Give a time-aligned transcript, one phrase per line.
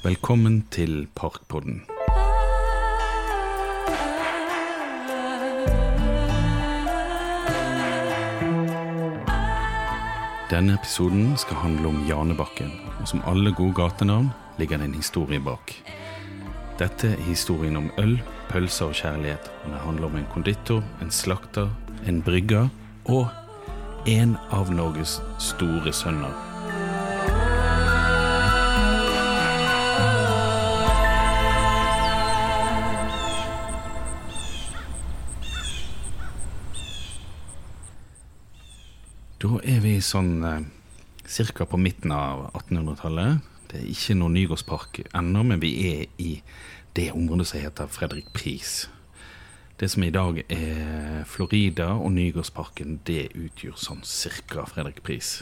[0.00, 1.82] Velkommen til Parkpodden.
[10.48, 15.40] Denne episoden skal handle om Janebakken, og som alle gode gatenavn ligger det en historie
[15.40, 15.76] bak.
[16.80, 21.12] Dette er historien om øl, pølser og kjærlighet, og det handler om en konditor, en
[21.12, 21.68] slakter,
[22.08, 22.72] en brygger
[23.04, 23.28] og
[24.08, 26.49] en av Norges store sønner.
[40.00, 40.62] Sånn eh,
[41.28, 43.44] cirka på midten av 1800-tallet.
[43.70, 46.30] Det er ikke noen Nygårdspark ennå, men vi er i
[46.96, 48.88] det området som heter Fredrik Pris.
[49.80, 55.38] Det som i dag er Florida og Nygårdsparken, det utgjør sånn cirka Fredrik Pris.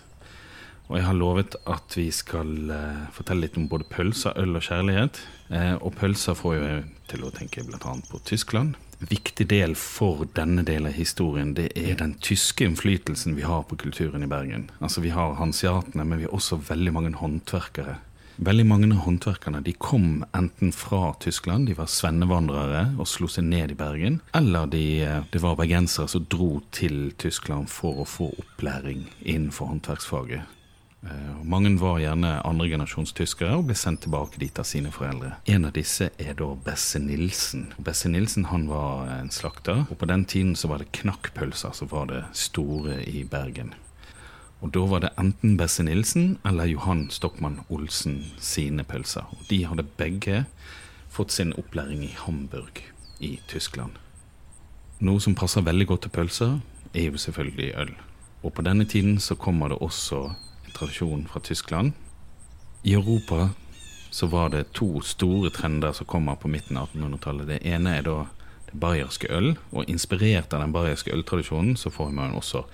[0.88, 4.64] Og jeg har lovet at vi skal eh, fortelle litt om både pølser, øl og
[4.64, 5.20] kjærlighet.
[5.52, 6.68] Eh, og pølser får jo
[7.10, 7.94] til å tenke bl.a.
[8.08, 8.76] på Tyskland.
[8.98, 13.78] Viktig del for denne delen av historien det er den tyske innflytelsen vi har på
[13.78, 14.70] kulturen i Bergen.
[14.80, 18.00] Altså Vi har hansiatene, men vi har også veldig mange håndverkere.
[18.38, 23.48] Veldig mange av håndverkerne de kom enten fra Tyskland, de var svennevandrere og slo seg
[23.50, 28.06] ned i Bergen, eller de, eh, det var bergensere som dro til Tyskland for å
[28.06, 30.57] få opplæring innenfor håndverksfaget.
[31.02, 35.36] Eh, mange var gjerne andregenerasjons tyskere og ble sendt tilbake dit av sine foreldre.
[35.46, 37.68] En av disse er da Besse Nilsen.
[37.78, 41.92] Besse Nilsen han var en slakter, og på den tiden så var det knakkpølser som
[41.92, 43.76] var det store i Bergen.
[44.58, 49.30] Og da var det enten Besse Nilsen eller Johan Stockmann Olsen sine pølser.
[49.30, 50.46] Og de hadde begge
[51.14, 52.82] fått sin opplæring i Hamburg
[53.22, 53.94] i Tyskland.
[54.98, 56.58] Noe som passer veldig godt til pølser,
[56.90, 57.94] er jo selvfølgelig øl.
[58.42, 60.32] Og på denne tiden så kommer det også
[60.74, 61.92] tradisjon fra Tyskland.
[62.82, 63.50] I Europa
[64.10, 67.48] så var det to store trender som kommer på midten av 1800-tallet.
[67.48, 68.18] Det ene er da
[68.68, 72.64] det bayerske øl, og inspirert av den bayerske øltradisjonen så får man også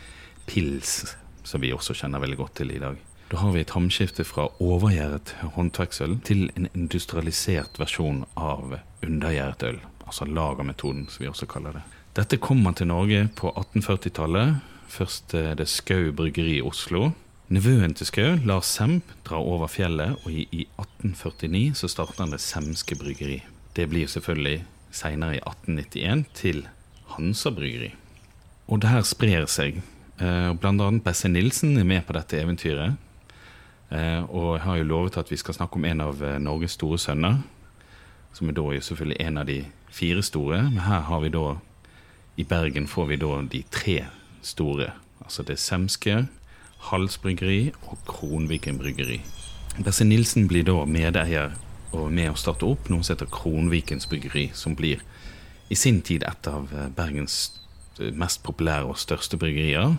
[0.46, 3.00] pils, som vi også kjenner veldig godt til i dag.
[3.30, 9.80] Da har vi et hamskifte fra overgjæret håndverksøl til en industrialisert versjon av undergjæret øl.
[10.04, 11.84] Altså lagermetoden, som vi også kaller det.
[12.14, 14.60] Dette kommer til Norge på 1840-tallet.
[14.94, 17.08] Først det Skau bryggeri i Oslo.
[17.52, 22.32] Nevøen til Skau, Lars Sem, drar over fjellet, og i, i 1849 så starter han
[22.32, 23.42] Det Semske Bryggeri.
[23.76, 26.62] Det blir selvfølgelig seinere i 1891 til
[27.12, 27.90] Hansa Bryggeri.
[28.66, 29.82] Og det her sprer seg.
[30.16, 32.96] Eh, blant annet Besse Nilsen er med på dette eventyret.
[33.92, 36.78] Eh, og jeg har jo lovet at vi skal snakke om en av eh, Norges
[36.78, 37.42] store sønner.
[38.32, 39.58] Som er da selvfølgelig en av de
[39.92, 40.62] fire store.
[40.70, 41.58] Men her har vi da
[42.40, 43.98] I Bergen får vi da de tre
[44.40, 44.94] store.
[45.20, 46.24] Altså det Semske,
[46.90, 49.20] Hals bryggeri og Kronviken bryggeri.
[49.84, 51.54] Besse Nilsen blir da medeier
[51.94, 55.02] og med å starte opp noe som heter Kronvikens bryggeri, som blir
[55.72, 57.36] i sin tid et av eh, Bergens
[58.00, 59.96] eh, mest populære og største bryggerier.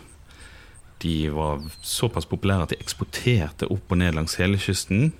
[1.03, 5.11] De var såpass populære at de eksporterte opp og ned langs hele kysten.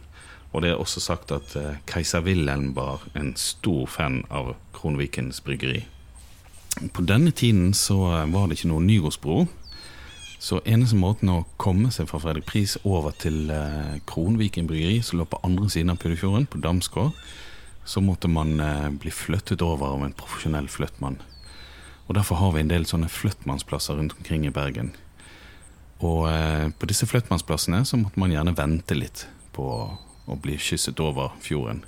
[0.56, 5.42] Og det er også sagt at eh, keiser Wilhelm var en stor fan av Kronvikens
[5.44, 5.84] bryggeri.
[6.94, 9.46] På denne tiden så var det ikke noe Nygårdsbro.
[10.45, 15.17] Så eneste måten å komme seg fra Fredrik Pris over til eh, Kronviken bryggeri, som
[15.17, 17.16] lå på andre siden av Puddefjorden, på Damsgård,
[17.81, 21.17] så måtte man eh, bli flyttet over av en profesjonell flyttmann.
[22.06, 24.91] Og Derfor har vi en del sånne flyttmannsplasser rundt omkring i Bergen.
[26.06, 29.25] Og eh, på disse flyttmannsplassene så måtte man gjerne vente litt
[29.57, 29.66] på
[30.29, 31.81] å bli kysset over fjorden.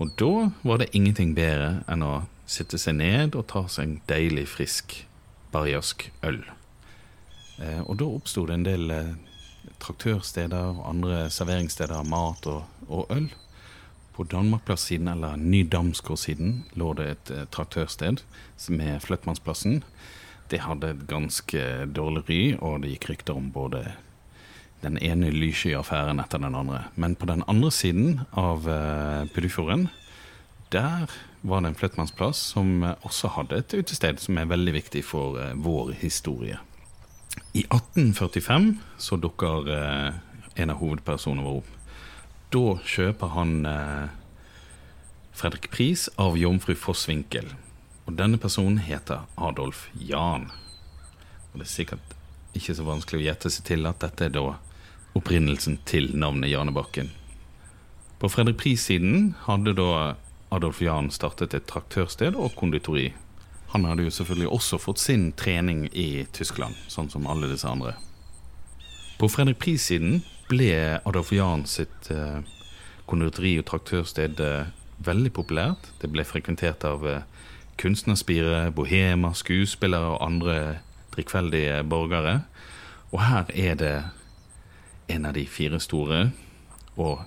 [0.00, 2.14] Og da var det ingenting bedre enn å
[2.48, 5.02] sitte seg ned og ta seg en deilig, frisk
[5.52, 6.40] bayersk øl.
[7.62, 9.14] Eh, og da oppsto det en del eh,
[9.82, 13.30] traktørsteder og andre serveringssteder av mat og, og, øl.
[14.12, 18.24] På Danmarkplass-siden, eller Nydamsgård-siden, lå det et eh, traktørsted
[18.68, 19.82] med Fløttmannsplassen.
[20.52, 21.62] Det hadde et ganske
[21.96, 23.86] dårlig ry, og det gikk rykter om både
[24.82, 26.82] den ene lyssky affæren etter den andre.
[26.98, 29.86] Men på den andre siden av uh, Puddefjorden,
[30.74, 31.06] der
[31.46, 35.94] var det en fløttmannsplass som også hadde et utested som er veldig viktig for vår
[36.02, 36.58] historie.
[37.52, 40.14] I 1845 så dukker eh,
[40.54, 41.70] en av hovedpersonene våre opp.
[42.52, 44.08] Da kjøper han eh,
[45.36, 47.52] Fredrik Pris av jomfru Fossvinkel.
[48.04, 50.50] Og denne personen heter Adolf Jan.
[51.52, 52.16] Og det er sikkert
[52.56, 54.46] ikke så vanskelig å gjette seg til at dette er da
[55.16, 57.10] opprinnelsen til navnet Janebakken.
[58.20, 60.14] På Fredrik Pris-siden hadde da
[60.52, 63.10] Adolf Jan startet et traktørsted og konditori
[63.72, 67.94] han hadde jo selvfølgelig også fått sin trening i Tyskland, sånn som alle disse andre.
[69.16, 70.20] På Fredrik Pris-siden
[70.50, 72.42] ble Adolf Jahn sitt eh,
[73.08, 74.72] konditori og traktørsted eh,
[75.06, 75.88] veldig populært.
[76.02, 77.24] Det ble frekventert av eh,
[77.80, 80.58] kunstnerspire, bohemer, skuespillere og andre
[81.16, 82.42] drikkfeldige borgere.
[83.12, 83.94] Og her er det
[85.12, 86.26] en av de fire store,
[86.96, 87.24] og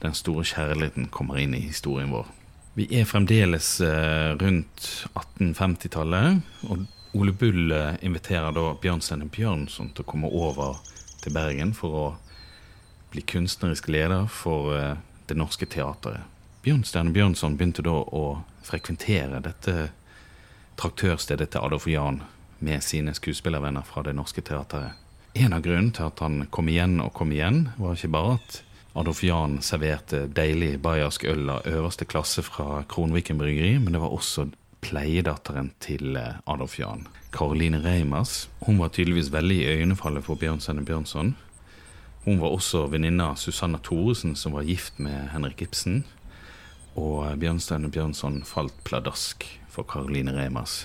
[0.00, 2.32] den store kjærligheten kommer inn i historien vår.
[2.74, 10.02] Vi er fremdeles eh, rundt 1850-tallet, og Ole Bull eh, inviterer da Bjørnstjerne Bjørnson til
[10.02, 10.80] å komme over
[11.22, 12.06] til Bergen for å
[13.12, 14.96] bli kunstnerisk leder for eh,
[15.30, 16.26] Det Norske Teatret.
[16.66, 18.24] Bjørnstjerne Bjørnson begynte da å
[18.66, 19.92] frekventere dette
[20.74, 22.24] traktørstedet til Adolf Jahn
[22.58, 24.98] med sine skuespillervenner fra Det Norske Teatret.
[25.38, 28.62] En av grunnene til at han kom igjen og kom igjen, var ikke bare at
[28.94, 34.14] Adolf Jahn serverte deilig bayersk øl av øverste klasse fra Kronviken bryggeri, men det var
[34.14, 34.46] også
[34.84, 37.08] pleiedatteren til eh, Adolf Jahn.
[37.34, 41.34] Karoline Reimers hun var tydeligvis veldig i øynefallet for Bjørnstjerne Bjørnson.
[42.24, 46.04] Hun var også venninna Susanna Thoresen, som var gift med Henrik Ibsen.
[46.94, 50.84] Og Bjørnstjerne Bjørnson falt pladask for Karoline Reimers.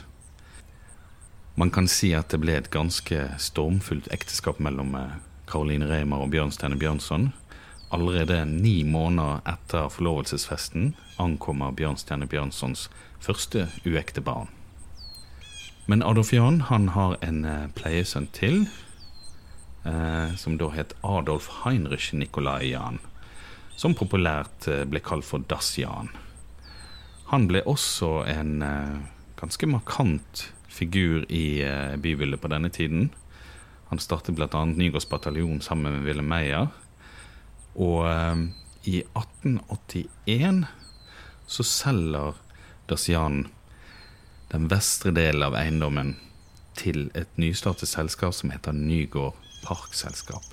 [1.56, 4.98] Man kan si at det ble et ganske stormfullt ekteskap mellom
[5.46, 7.30] Caroline eh, Reimer og Bjørnstjerne Bjørnson.
[7.90, 12.88] Allerede ni måneder etter forlovelsesfesten ankommer Bjørnstjerne Bjørnsons
[13.20, 14.52] første uekte barn.
[15.90, 18.68] Men Adolf Jan han har en eh, pleiesønn til,
[19.90, 23.00] eh, som da het Adolf Heinrich Nikolai Jan,
[23.80, 26.12] Som populært eh, ble kalt for Das Jan.
[27.32, 29.00] Han ble også en eh,
[29.40, 33.10] ganske markant figur i eh, bybildet på denne tiden.
[33.90, 34.66] Han startet bl.a.
[34.66, 36.68] Nygårds bataljon sammen med Wilhelm Meyer.
[37.80, 38.42] Og eh,
[38.90, 40.66] i 1881
[41.50, 42.38] så selger
[42.90, 43.48] Dacian
[44.52, 46.16] den vestre delen av eiendommen
[46.80, 50.46] til et nystartet selskap som heter Nygård Parkselskap.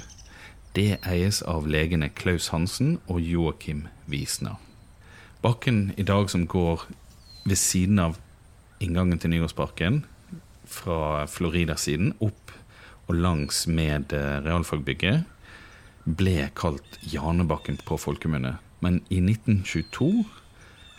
[0.76, 4.58] Det eies av legene Klaus Hansen og Joakim Wiesner.
[5.42, 6.84] Bakken i dag som går
[7.46, 8.18] ved siden av
[8.82, 10.04] inngangen til Nygårdsparken,
[10.66, 12.50] fra Florida-siden opp
[13.06, 15.22] og langs med eh, realfagbygget
[16.06, 18.56] ble kalt Janebakken på folkemunne.
[18.80, 20.24] Men i 1922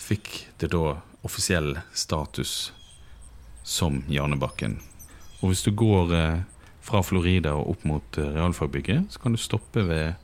[0.03, 2.73] fikk det da offisiell status
[3.63, 4.77] som Janebakken.
[5.41, 6.45] Og hvis du går eh,
[6.83, 10.15] fra Florida og opp mot eh, realfagbygget, så kan du stoppe ved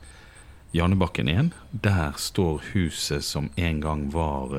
[0.76, 1.54] Janebakken igjen.
[1.72, 4.56] Der står huset som en gang var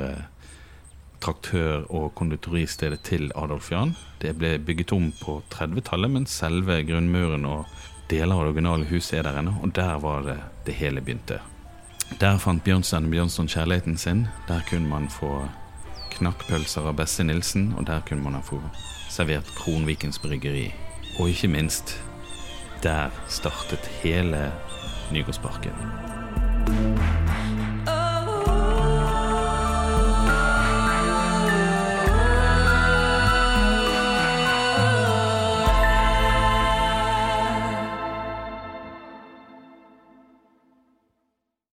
[1.24, 3.94] traktør- og konditoristedet til Adolf Jahn.
[4.20, 7.64] Det ble bygget om på 30-tallet, men selve grunnmuren og
[8.10, 11.40] deler av det originale huset er der ennå, og der var det det hele begynte.
[12.20, 14.26] Der fant Bjørnstjerne Bjørnson kjærligheten sin.
[14.48, 15.48] Der kunne man få
[16.14, 18.60] knakkpølser av Besse Nilsen, og der kunne man få
[19.10, 20.68] servert Kronvikens bryggeri.
[21.18, 21.96] Og ikke minst,
[22.82, 24.52] der startet hele
[25.12, 26.23] Nygårdsparken.